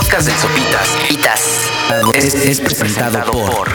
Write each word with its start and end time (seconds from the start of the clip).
podcast 0.00 0.28
de 0.28 0.34
Sopitas 0.38 0.88
Pitas 1.08 1.70
es, 2.14 2.34
es 2.34 2.60
presentado 2.60 3.24
por 3.30 3.68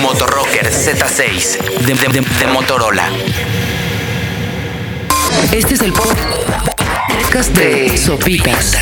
Motorrocker 0.00 0.70
Z6 0.70 1.58
de, 1.80 1.94
de- 1.94 2.20
de 2.38 2.46
Motorola. 2.46 3.08
Este 5.52 5.74
es 5.74 5.80
el 5.82 5.92
podcast 5.92 7.50
de 7.56 7.96
Sopitas 7.98 8.76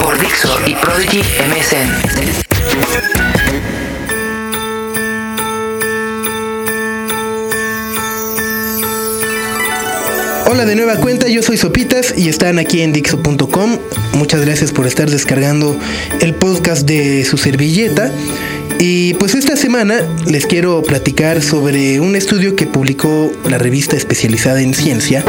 por 0.00 0.18
Dixo 0.20 0.58
y 0.66 0.74
Prodigy 0.74 1.20
MSN. 1.20 2.51
Hola 10.52 10.66
de 10.66 10.76
nueva 10.76 10.96
cuenta, 10.96 11.28
yo 11.28 11.42
soy 11.42 11.56
Sopitas 11.56 12.12
y 12.14 12.28
están 12.28 12.58
aquí 12.58 12.82
en 12.82 12.92
Dixo.com. 12.92 13.78
Muchas 14.12 14.42
gracias 14.42 14.70
por 14.70 14.86
estar 14.86 15.08
descargando 15.08 15.74
el 16.20 16.34
podcast 16.34 16.86
de 16.86 17.24
su 17.24 17.38
servilleta. 17.38 18.12
Y 18.78 19.14
pues 19.14 19.34
esta 19.34 19.56
semana 19.56 20.06
les 20.26 20.46
quiero 20.46 20.82
platicar 20.82 21.40
sobre 21.40 22.00
un 22.00 22.16
estudio 22.16 22.54
que 22.54 22.66
publicó 22.66 23.32
la 23.48 23.56
revista 23.56 23.96
especializada 23.96 24.60
en 24.60 24.74
ciencia, 24.74 25.24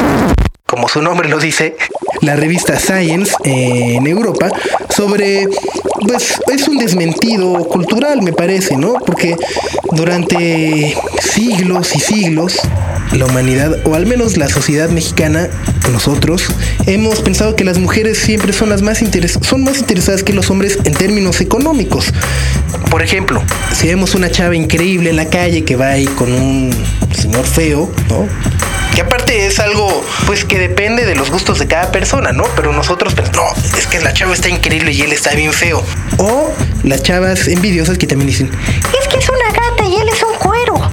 como 0.65 0.89
su 0.89 1.01
nombre 1.01 1.29
lo 1.29 1.40
dice, 1.40 1.77
la 2.20 2.35
revista 2.35 2.77
Science 2.77 3.34
en 3.45 4.05
Europa, 4.05 4.49
sobre, 4.93 5.48
pues 6.05 6.34
es 6.53 6.67
un 6.67 6.77
desmentido 6.77 7.53
cultural 7.70 8.21
me 8.21 8.34
parece, 8.34 8.76
¿no? 8.76 8.95
Porque 8.95 9.37
durante 9.93 10.98
siglos 11.21 11.95
y 11.95 11.99
siglos 12.01 12.59
la 13.12 13.25
humanidad, 13.25 13.77
o 13.85 13.95
al 13.95 14.05
menos 14.05 14.38
la 14.38 14.48
sociedad 14.48 14.89
mexicana, 14.89 15.49
nosotros, 15.91 16.45
hemos 16.85 17.21
pensado 17.21 17.55
que 17.55 17.63
las 17.63 17.77
mujeres 17.77 18.17
siempre 18.17 18.53
son 18.53 18.70
las 18.70 18.81
más 18.81 19.02
interes 19.02 19.38
son 19.41 19.63
más 19.63 19.79
interesadas 19.79 20.23
que 20.23 20.34
los 20.34 20.49
hombres 20.49 20.79
en 20.84 20.93
términos 20.93 21.41
económicos. 21.41 22.13
Por 22.89 23.02
ejemplo, 23.02 23.43
si 23.74 23.87
vemos 23.87 24.15
una 24.15 24.31
chava 24.31 24.55
increíble 24.55 25.09
en 25.09 25.15
la 25.15 25.29
calle 25.29 25.63
que 25.63 25.76
va 25.76 25.90
ahí 25.90 26.05
con 26.05 26.31
un 26.31 26.71
señor 27.15 27.46
feo, 27.46 27.91
¿no? 28.09 28.27
Que 28.96 29.01
aparte 29.01 29.48
es 29.48 29.59
algo, 29.59 30.04
pues 30.26 30.46
que 30.46 30.59
depende 30.59 31.05
de 31.05 31.15
los 31.15 31.31
gustos 31.31 31.59
de 31.59 31.68
cada 31.68 31.91
persona, 31.91 32.31
¿no? 32.31 32.46
Pero 32.55 32.74
nosotros 32.74 33.13
pensamos, 33.13 33.57
no, 33.57 33.77
es 33.77 33.87
que 33.87 33.99
la 33.99 34.13
chava 34.13 34.34
está 34.34 34.49
increíble 34.49 34.91
y 34.91 35.01
él 35.01 35.12
está 35.12 35.34
bien 35.34 35.54
feo. 35.54 35.84
O 36.18 36.51
las 36.84 37.01
chavas 37.04 37.48
envidiosas 37.48 37.98
que 37.98 38.07
también 38.07 38.27
dicen, 38.27 38.51
es 38.99 39.07
que 39.07 39.18
es 39.18 39.29
una 39.29 39.48
gata 39.48 39.85
y 39.85 39.96
él 39.96 40.09
es 40.09 40.24
un 40.24 40.35
cuero 40.37 40.91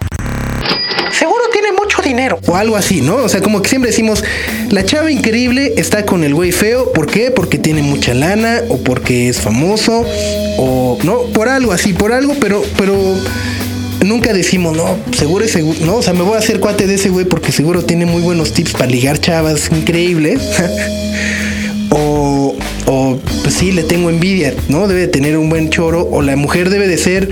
seguro 1.21 1.45
tiene 1.53 1.73
mucho 1.73 2.01
O 2.47 2.57
algo 2.57 2.77
así, 2.77 3.01
¿no? 3.01 3.17
O 3.17 3.29
sea, 3.29 3.41
como 3.41 3.63
que 3.63 3.69
siempre 3.69 3.91
decimos, 3.91 4.23
la 4.71 4.85
chava 4.85 5.11
increíble 5.11 5.75
está 5.77 6.05
con 6.05 6.25
el 6.25 6.35
güey 6.35 6.53
feo. 6.53 6.93
¿Por 6.93 7.07
qué? 7.07 7.31
Porque 7.31 7.59
tiene 7.59 7.83
mucha 7.83 8.15
lana 8.15 8.61
o 8.69 8.79
porque 8.79 9.29
es 9.29 9.41
famoso 9.41 10.05
o 10.59 10.99
no, 11.03 11.23
por 11.33 11.49
algo 11.49 11.73
así, 11.73 11.93
por 11.93 12.13
algo, 12.13 12.35
pero, 12.41 12.63
pero 12.77 12.95
nunca 14.05 14.33
decimos, 14.33 14.77
no, 14.77 14.97
seguro 15.17 15.45
es 15.45 15.53
seguro, 15.53 15.79
no, 15.85 15.97
o 15.97 16.03
sea, 16.03 16.13
me 16.13 16.23
voy 16.23 16.35
a 16.35 16.39
hacer 16.39 16.61
cuate 16.61 16.87
de 16.87 16.95
ese 16.95 17.09
güey 17.11 17.25
porque 17.25 17.53
seguro 17.53 17.83
tiene 17.83 18.07
muy 18.07 18.23
buenos 18.23 18.53
tips 18.53 18.73
para 18.73 18.87
ligar 18.87 19.19
chavas 19.19 19.71
increíbles. 19.73 20.41
o, 21.91 22.57
o 22.87 23.19
pues 23.43 23.55
sí, 23.55 23.73
le 23.73 23.83
tengo 23.83 24.11
envidia, 24.11 24.55
¿no? 24.69 24.89
Debe 24.89 25.03
de 25.03 25.09
tener 25.09 25.37
un 25.37 25.49
buen 25.49 25.71
choro, 25.71 26.09
o 26.11 26.23
la 26.23 26.37
mujer 26.37 26.71
debe 26.71 26.87
de 26.87 26.99
ser 26.99 27.31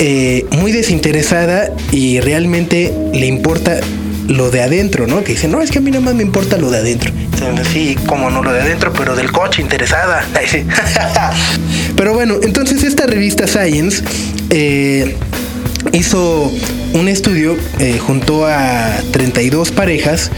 eh, 0.00 0.44
muy 0.52 0.72
desinteresada 0.72 1.72
y 1.92 2.20
realmente 2.20 2.92
le 3.12 3.26
importa 3.26 3.80
lo 4.28 4.50
de 4.50 4.62
adentro, 4.62 5.06
¿no? 5.06 5.22
Que 5.24 5.32
dice, 5.32 5.48
no, 5.48 5.60
es 5.62 5.70
que 5.70 5.78
a 5.78 5.80
mí 5.80 5.90
nada 5.90 6.04
más 6.04 6.14
me 6.14 6.22
importa 6.22 6.56
lo 6.56 6.70
de 6.70 6.78
adentro. 6.78 7.12
Sí, 7.72 7.96
como 8.06 8.30
no 8.30 8.42
lo 8.42 8.52
de 8.52 8.60
adentro, 8.62 8.92
pero 8.92 9.14
del 9.14 9.30
coche 9.32 9.62
interesada. 9.62 10.24
Pero 11.96 12.12
bueno, 12.14 12.34
entonces 12.42 12.82
esta 12.82 13.06
revista 13.06 13.46
Science 13.46 14.02
eh, 14.50 15.16
hizo 15.92 16.50
un 16.92 17.08
estudio 17.08 17.56
eh, 17.78 17.98
junto 17.98 18.46
a 18.46 18.92
32 19.12 19.70
parejas 19.70 20.30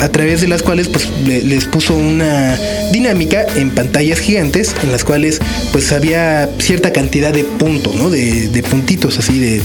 a 0.00 0.08
través 0.08 0.40
de 0.42 0.48
las 0.48 0.62
cuales 0.62 0.88
pues 0.88 1.08
le- 1.26 1.42
les 1.42 1.64
puso 1.66 1.94
una 1.94 2.58
dinámica 2.92 3.46
en 3.56 3.70
pantallas 3.70 4.18
gigantes 4.18 4.74
en 4.82 4.92
las 4.92 5.04
cuales 5.04 5.40
pues 5.72 5.92
había 5.92 6.48
cierta 6.58 6.92
cantidad 6.92 7.32
de 7.32 7.44
puntos, 7.44 7.94
¿no? 7.94 8.10
De, 8.10 8.48
de 8.48 8.62
puntitos 8.62 9.18
así, 9.18 9.38
de, 9.38 9.62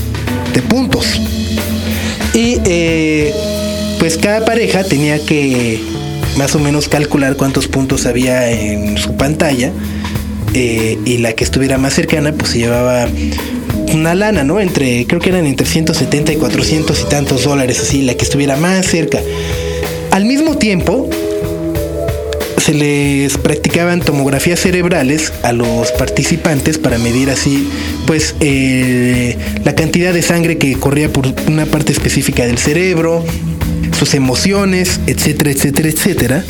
de 0.53 0.61
puntos. 0.61 1.19
Y 2.33 2.59
eh, 2.65 3.33
pues 4.01 4.17
cada 4.17 4.43
pareja 4.43 4.83
tenía 4.83 5.23
que 5.23 5.79
más 6.35 6.55
o 6.55 6.59
menos 6.59 6.89
calcular 6.89 7.35
cuántos 7.35 7.67
puntos 7.67 8.07
había 8.07 8.49
en 8.49 8.97
su 8.97 9.15
pantalla 9.15 9.71
eh, 10.55 10.97
y 11.05 11.19
la 11.19 11.33
que 11.33 11.43
estuviera 11.43 11.77
más 11.77 11.93
cercana 11.93 12.31
pues 12.31 12.49
se 12.49 12.57
llevaba 12.57 13.07
una 13.93 14.15
lana, 14.15 14.43
¿no? 14.43 14.59
Entre, 14.59 15.05
creo 15.05 15.21
que 15.21 15.29
eran 15.29 15.45
entre 15.45 15.67
170 15.67 16.33
y 16.33 16.35
400 16.37 16.99
y 16.99 17.09
tantos 17.09 17.43
dólares, 17.43 17.79
así, 17.79 18.01
la 18.01 18.15
que 18.15 18.23
estuviera 18.23 18.55
más 18.55 18.87
cerca. 18.87 19.19
Al 20.09 20.25
mismo 20.25 20.57
tiempo, 20.57 21.07
se 22.57 22.73
les 22.73 23.37
practicaban 23.37 23.99
tomografías 24.01 24.61
cerebrales 24.61 25.31
a 25.43 25.53
los 25.53 25.91
participantes 25.91 26.79
para 26.79 26.97
medir 26.97 27.29
así, 27.29 27.69
pues, 28.07 28.33
eh, 28.39 29.37
la 29.63 29.75
cantidad 29.75 30.11
de 30.11 30.23
sangre 30.23 30.57
que 30.57 30.73
corría 30.73 31.13
por 31.13 31.27
una 31.47 31.67
parte 31.67 31.91
específica 31.91 32.47
del 32.47 32.57
cerebro, 32.57 33.23
sus 34.01 34.15
emociones, 34.15 34.99
etcétera, 35.05 35.51
etcétera, 35.51 35.89
etcétera. 35.89 36.45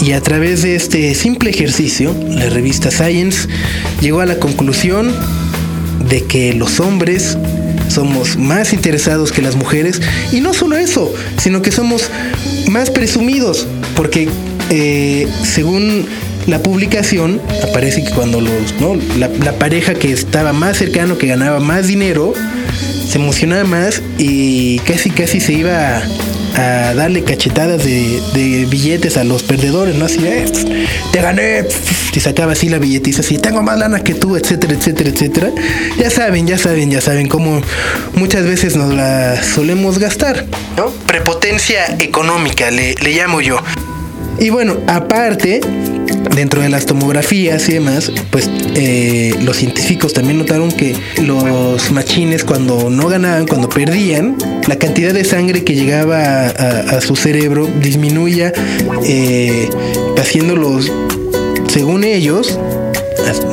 Y 0.00 0.12
a 0.12 0.20
través 0.20 0.62
de 0.62 0.76
este 0.76 1.16
simple 1.16 1.50
ejercicio, 1.50 2.14
la 2.28 2.48
revista 2.48 2.92
Science 2.92 3.48
llegó 4.00 4.20
a 4.20 4.26
la 4.26 4.36
conclusión 4.36 5.12
de 6.08 6.22
que 6.26 6.52
los 6.52 6.78
hombres 6.78 7.36
somos 7.88 8.36
más 8.36 8.72
interesados 8.72 9.32
que 9.32 9.42
las 9.42 9.56
mujeres 9.56 10.00
y 10.30 10.40
no 10.42 10.54
solo 10.54 10.76
eso, 10.76 11.12
sino 11.38 11.60
que 11.60 11.72
somos 11.72 12.08
más 12.68 12.88
presumidos, 12.90 13.66
porque 13.96 14.28
eh, 14.70 15.26
según 15.42 16.06
la 16.46 16.62
publicación 16.62 17.40
aparece 17.68 18.04
que 18.04 18.10
cuando 18.12 18.40
los, 18.40 18.74
¿no? 18.78 18.94
la, 19.18 19.26
la 19.26 19.58
pareja 19.58 19.94
que 19.94 20.12
estaba 20.12 20.52
más 20.52 20.76
cercano, 20.76 21.18
que 21.18 21.26
ganaba 21.26 21.58
más 21.58 21.88
dinero, 21.88 22.32
se 23.08 23.18
emocionaba 23.18 23.64
más 23.64 24.02
y 24.18 24.78
casi 24.86 25.10
casi 25.10 25.40
se 25.40 25.52
iba 25.54 26.00
a, 26.56 26.94
darle 26.94 27.22
cachetadas 27.24 27.84
de, 27.84 28.66
billetes 28.70 29.16
a 29.16 29.24
los 29.24 29.42
perdedores, 29.42 29.94
¿no? 29.96 30.06
Así, 30.06 30.18
"Eh, 30.24 30.44
te 31.12 31.20
gané, 31.20 31.64
y 32.12 32.20
sacaba 32.20 32.52
así 32.52 32.68
la 32.68 32.78
billetiza, 32.78 33.20
así, 33.20 33.38
tengo 33.38 33.62
más 33.62 33.78
lana 33.78 34.00
que 34.00 34.14
tú, 34.14 34.36
etcétera, 34.36 34.74
etcétera, 34.74 35.10
etcétera. 35.10 35.50
Ya 35.98 36.10
saben, 36.10 36.46
ya 36.46 36.58
saben, 36.58 36.90
ya 36.90 37.00
saben 37.00 37.28
cómo 37.28 37.60
muchas 38.14 38.44
veces 38.44 38.76
nos 38.76 38.92
la 38.94 39.42
solemos 39.42 39.98
gastar, 39.98 40.46
¿no? 40.76 40.90
Prepotencia 41.06 41.96
económica, 41.98 42.70
le 42.70 42.94
llamo 43.00 43.40
yo. 43.40 43.58
Y 44.38 44.48
bueno, 44.48 44.78
aparte, 44.86 45.60
dentro 46.34 46.62
de 46.62 46.68
las 46.68 46.86
tomografías 46.86 47.68
y 47.68 47.74
demás, 47.74 48.12
pues 48.30 48.50
eh, 48.74 49.34
los 49.42 49.56
científicos 49.56 50.12
también 50.12 50.38
notaron 50.38 50.70
que 50.72 50.94
los 51.22 51.90
machines 51.90 52.44
cuando 52.44 52.90
no 52.90 53.08
ganaban, 53.08 53.46
cuando 53.46 53.68
perdían, 53.68 54.36
la 54.68 54.76
cantidad 54.76 55.12
de 55.12 55.24
sangre 55.24 55.64
que 55.64 55.74
llegaba 55.74 56.46
a, 56.46 57.00
su 57.00 57.16
cerebro 57.16 57.66
disminuía, 57.80 58.52
eh, 59.04 59.68
haciéndolos, 60.18 60.92
según 61.70 62.02
ellos, 62.04 62.58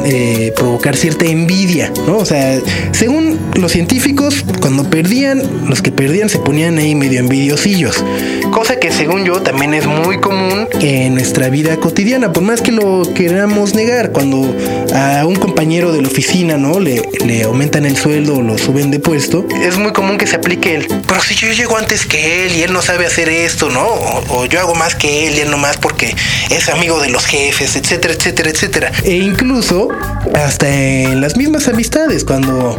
eh, 0.06 0.54
provocar 0.56 0.96
cierta 0.96 1.26
envidia, 1.26 1.92
¿no? 2.08 2.18
O 2.18 2.26
sea, 2.26 2.60
según 2.94 3.38
los 3.56 3.72
científicos, 3.72 4.44
cuando 4.62 4.90
perdían, 4.90 5.44
los 5.68 5.82
que 5.82 5.92
perdían 5.92 6.30
se 6.30 6.40
ponían 6.40 6.78
ahí 6.78 6.96
medio 6.96 7.20
envidiosillos. 7.20 8.04
Cosa 8.52 8.80
que 8.80 8.92
según 8.92 9.26
yo 9.26 9.42
también 9.42 9.74
es 9.74 9.86
muy 9.86 10.20
común 10.20 10.68
en 10.80 11.14
nuestra 11.14 11.50
vida 11.50 11.76
cotidiana, 11.78 12.32
por 12.32 12.44
más 12.44 12.62
que 12.62 12.72
lo 12.72 13.04
queramos 13.14 13.76
negar, 13.76 14.12
cuando 14.12 14.56
a 14.96 15.26
un 15.26 15.36
compañero 15.36 15.92
de 15.92 16.02
la 16.02 16.08
oficina, 16.08 16.58
¿no? 16.58 16.80
Le, 16.80 17.02
le 17.26 17.44
aumentan 17.44 17.86
el 17.86 17.98
sueldo 17.98 18.38
o 18.38 18.42
lo 18.42 18.58
suben 18.58 18.90
de 18.90 19.00
puesto, 19.00 19.46
es 19.62 19.78
muy 19.78 19.92
común 19.92 20.18
que 20.18 20.26
se 20.26 20.38
aplique 20.38 20.76
el, 20.76 20.88
pero 21.08 21.22
si 21.22 21.36
yo 21.36 21.52
llego 21.52 21.78
antes 21.78 22.06
que 22.06 22.46
él 22.46 22.56
y 22.56 22.64
él 22.64 22.74
no 22.74 22.82
sabe 22.82 23.06
hacer 23.06 23.30
esto, 23.30 23.70
¿no? 23.70 23.86
O, 24.30 24.46
yo 24.46 24.60
hago 24.60 24.76
más 24.76 24.96
que 24.96 25.28
él 25.28 25.36
y 25.38 25.42
él 25.42 25.52
no 25.52 25.58
más 25.58 25.78
porque 25.78 26.16
es 26.50 26.70
amigo 26.70 27.00
de 27.02 27.10
los 27.10 27.26
jefes, 27.26 27.76
etcétera, 28.14 28.50
etcétera. 28.50 28.92
E 29.04 29.16
incluso 29.18 29.90
hasta 30.36 30.68
en 30.70 31.22
las 31.22 31.38
mismas 31.38 31.68
amistades, 31.68 32.24
cuando 32.24 32.76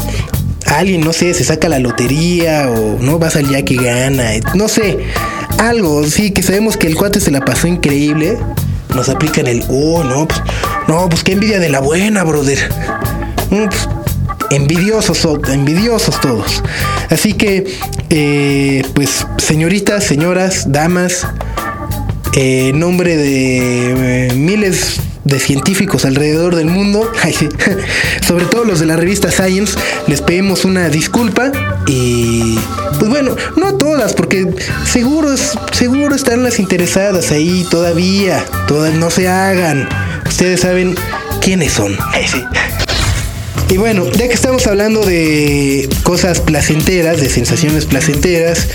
alguien, 0.67 1.01
no 1.03 1.13
sé, 1.13 1.33
se 1.35 1.45
saca 1.45 1.69
la 1.69 1.79
lotería 1.79 2.69
o 2.71 2.99
no 3.01 3.19
vas 3.19 3.37
al 3.37 3.49
ya 3.49 3.63
que 3.63 3.77
gana, 3.77 4.31
no 4.55 4.69
sé, 4.69 4.99
algo, 5.59 6.05
sí, 6.05 6.31
que 6.31 6.43
sabemos 6.43 6.77
que 6.77 6.87
el 6.87 6.95
cuate 6.95 7.21
se 7.21 7.31
la 7.31 7.41
pasó 7.41 7.67
increíble, 7.67 8.37
nos 8.95 9.09
aplican 9.09 9.47
el, 9.47 9.65
oh, 9.69 10.03
no, 10.05 10.29
pues, 10.29 10.41
no, 10.87 11.09
pues 11.09 11.23
qué 11.25 11.33
envidia 11.33 11.59
de 11.59 11.69
la 11.69 11.81
buena, 11.81 12.23
brother. 12.25 12.59
Mm, 13.51 13.65
pues, 13.69 13.89
envidiosos, 14.51 15.19
so- 15.19 15.41
envidiosos 15.53 16.21
todos. 16.21 16.63
Así 17.11 17.33
que, 17.35 17.65
eh, 18.11 18.83
pues, 18.95 19.27
señoritas, 19.39 20.05
señoras, 20.05 20.71
damas, 20.73 21.27
eh, 22.35 22.69
en 22.71 22.79
nombre 22.79 23.17
de 23.17 24.29
eh, 24.29 24.35
miles 24.35 25.01
de 25.29 25.39
científicos 25.39 26.05
alrededor 26.05 26.57
del 26.57 26.67
mundo, 26.67 27.11
sobre 28.27 28.47
todo 28.47 28.65
los 28.65 28.81
de 28.81 28.87
la 28.87 28.97
revista 28.97 29.31
Science, 29.31 29.79
les 30.07 30.23
pedimos 30.23 30.65
una 30.65 30.89
disculpa 30.89 31.53
y 31.87 32.59
pues 32.99 33.11
bueno, 33.11 33.37
no 33.57 33.75
todas, 33.75 34.15
porque 34.15 34.47
seguro, 34.87 35.35
seguro 35.73 36.15
están 36.15 36.43
las 36.43 36.59
interesadas 36.59 37.31
ahí 37.31 37.67
todavía, 37.71 38.45
todas 38.67 38.95
no 38.95 39.11
se 39.11 39.29
hagan. 39.29 39.89
Ustedes 40.27 40.61
saben 40.61 40.97
quiénes 41.41 41.73
son. 41.73 41.97
Y 43.71 43.77
bueno, 43.77 44.11
ya 44.13 44.29
que 44.29 44.35
estamos 44.35 44.67
hablando 44.67 45.05
de 45.05 45.91
cosas 46.03 46.41
placenteras, 46.41 47.21
de 47.21 47.29
sensaciones 47.29 47.85
placenteras, 47.85 48.67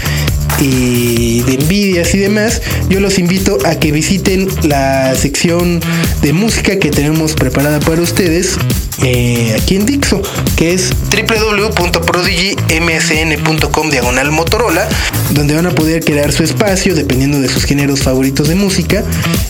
y 0.59 1.41
de 1.41 1.55
envidias 1.55 2.13
y 2.15 2.19
demás, 2.19 2.61
yo 2.89 2.99
los 2.99 3.17
invito 3.19 3.57
a 3.65 3.75
que 3.75 3.91
visiten 3.91 4.47
la 4.63 5.13
sección 5.15 5.79
de 6.21 6.33
música 6.33 6.79
que 6.79 6.91
tenemos 6.91 7.33
preparada 7.33 7.79
para 7.79 8.01
ustedes 8.01 8.57
eh, 9.03 9.55
aquí 9.59 9.75
en 9.75 9.85
Dixo, 9.85 10.21
que 10.55 10.73
es 10.73 10.91
www.prodigymsn.com 11.09 13.89
diagonal 13.89 14.31
Motorola, 14.31 14.87
donde 15.31 15.55
van 15.55 15.65
a 15.65 15.71
poder 15.71 16.01
crear 16.03 16.31
su 16.31 16.43
espacio 16.43 16.93
dependiendo 16.95 17.41
de 17.41 17.49
sus 17.49 17.65
géneros 17.65 18.01
favoritos 18.01 18.47
de 18.47 18.55
música 18.55 19.03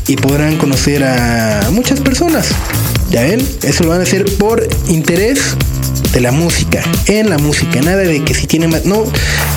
y 0.07 0.15
podrán 0.15 0.57
conocer 0.57 1.03
a 1.03 1.69
muchas 1.71 1.99
personas. 1.99 2.47
Ya 3.11 3.21
ven, 3.21 3.47
eso 3.61 3.83
lo 3.83 3.91
van 3.91 3.99
a 3.99 4.03
hacer 4.03 4.25
por 4.37 4.67
interés 4.87 5.55
de 6.13 6.21
la 6.21 6.31
música, 6.31 6.81
en 7.07 7.29
la 7.29 7.39
música, 7.39 7.81
nada 7.81 8.03
de 8.03 8.23
que 8.23 8.35
si 8.35 8.47
tiene 8.47 8.67
más, 8.67 8.85
no, 8.85 9.03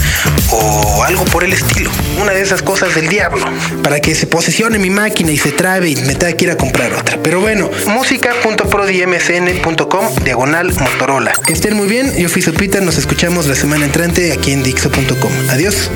o 0.50 1.04
algo 1.04 1.24
por 1.26 1.44
el 1.44 1.54
estilo. 1.54 1.92
Una 2.22 2.32
de 2.32 2.42
esas 2.42 2.62
cosas 2.62 2.94
del 2.96 3.08
diablo. 3.08 3.46
Para 3.84 4.00
que 4.00 4.16
se 4.16 4.26
posesione 4.28 4.80
mi 4.80 4.90
máquina 4.90 5.32
y 5.32 5.38
se 5.38 5.52
trabe 5.52 5.90
y 5.90 5.96
me 5.96 6.16
tenga 6.16 6.34
que 6.34 6.46
ir 6.46 6.52
a 6.52 6.58
comprar 6.58 6.94
otra. 6.94 7.18
Pero 7.22 7.42
bueno, 7.42 7.70
música.prodimsn.com 7.88 10.16
diagonal 10.24 10.74
Motorola. 10.74 11.34
Que 11.46 11.52
estén 11.54 11.76
muy 11.76 11.88
bien, 11.88 12.16
yo 12.18 12.30
fui 12.30 12.42
Sopita, 12.42 12.82
nos 12.82 12.98
escuchamos 12.98 13.46
la 13.48 13.56
semana 13.56 13.86
entrante 13.86 14.32
aquí 14.32 14.52
en 14.52 14.64
Dixo.com. 14.64 15.32
Adiós. 15.50 15.92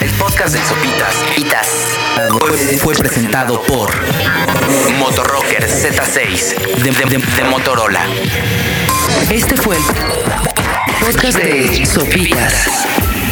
El 0.00 0.10
podcast 0.12 0.54
de 0.54 0.60
Sopitas 0.64 1.14
Pitas 1.36 1.68
fue, 2.78 2.94
presentado 2.94 3.60
por 3.62 3.90
Motorrocker 4.98 5.68
Z6 5.68 6.82
de, 6.82 7.44
Motorola. 7.44 8.00
Este 9.30 9.56
fue 9.56 9.76
el 9.76 9.82
podcast 11.00 11.38
de 11.38 11.84
Sopitas 11.84 12.68